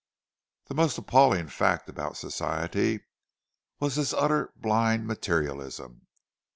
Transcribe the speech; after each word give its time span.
The 0.65 0.73
most 0.73 0.97
appalling 0.97 1.47
fact 1.49 1.87
about 1.87 2.17
Society 2.17 3.01
was 3.79 3.97
this 3.97 4.13
utter 4.13 4.51
blind 4.57 5.05
materialism. 5.05 6.07